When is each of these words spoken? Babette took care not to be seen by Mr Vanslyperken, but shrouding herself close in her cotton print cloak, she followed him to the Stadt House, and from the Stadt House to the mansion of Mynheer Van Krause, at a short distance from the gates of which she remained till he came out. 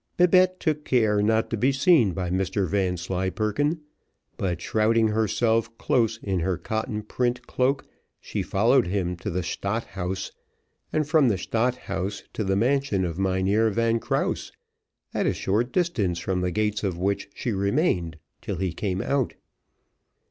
Babette 0.17 0.59
took 0.59 0.83
care 0.83 1.21
not 1.21 1.51
to 1.51 1.57
be 1.57 1.71
seen 1.71 2.13
by 2.13 2.31
Mr 2.31 2.67
Vanslyperken, 2.67 3.81
but 4.35 4.59
shrouding 4.59 5.09
herself 5.09 5.77
close 5.77 6.17
in 6.23 6.39
her 6.39 6.57
cotton 6.57 7.03
print 7.03 7.45
cloak, 7.45 7.85
she 8.19 8.41
followed 8.41 8.87
him 8.87 9.15
to 9.17 9.29
the 9.29 9.43
Stadt 9.43 9.83
House, 9.83 10.31
and 10.91 11.07
from 11.07 11.27
the 11.29 11.37
Stadt 11.37 11.75
House 11.75 12.23
to 12.33 12.43
the 12.43 12.55
mansion 12.55 13.05
of 13.05 13.19
Mynheer 13.19 13.69
Van 13.69 13.99
Krause, 13.99 14.51
at 15.13 15.27
a 15.27 15.35
short 15.35 15.71
distance 15.71 16.17
from 16.17 16.41
the 16.41 16.49
gates 16.49 16.83
of 16.83 16.97
which 16.97 17.29
she 17.35 17.51
remained 17.51 18.17
till 18.41 18.55
he 18.55 18.73
came 18.73 19.03
out. 19.03 19.35